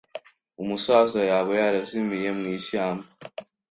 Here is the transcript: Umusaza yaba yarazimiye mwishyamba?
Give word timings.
Umusaza 0.61 1.19
yaba 1.29 1.51
yarazimiye 1.61 2.27
mwishyamba? 2.37 3.07